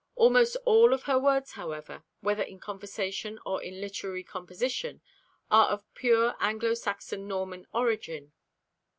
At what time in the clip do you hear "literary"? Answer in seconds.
3.79-4.23